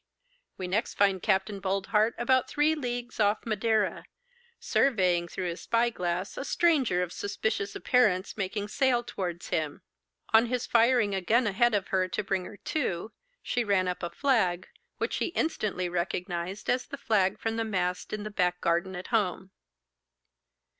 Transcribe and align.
We 0.57 0.67
next 0.67 0.95
find 0.95 1.21
Capt. 1.21 1.47
Boldheart 1.61 2.15
about 2.17 2.47
three 2.49 2.73
leagues 2.73 3.19
off 3.19 3.45
Madeira, 3.45 4.05
surveying 4.59 5.27
through 5.27 5.49
his 5.49 5.61
spy 5.61 5.91
glass 5.91 6.39
a 6.39 6.43
stranger 6.43 7.03
of 7.03 7.13
suspicious 7.13 7.75
appearance 7.75 8.35
making 8.35 8.69
sail 8.69 9.03
towards 9.03 9.49
him. 9.49 9.83
On 10.33 10.47
his 10.47 10.65
firing 10.65 11.13
a 11.13 11.21
gun 11.21 11.45
ahead 11.45 11.75
of 11.75 11.89
her 11.89 12.07
to 12.07 12.23
bring 12.23 12.45
her 12.45 12.57
to, 12.57 13.11
she 13.43 13.63
ran 13.63 13.87
up 13.87 14.01
a 14.01 14.09
flag, 14.09 14.67
which 14.97 15.17
he 15.17 15.27
instantly 15.37 15.87
recognised 15.87 16.67
as 16.67 16.87
the 16.87 16.97
flag 16.97 17.37
from 17.37 17.57
the 17.57 17.63
mast 17.63 18.11
in 18.11 18.23
the 18.23 18.31
back 18.31 18.59
garden 18.59 18.95
at 18.95 19.09
home. 19.13 19.51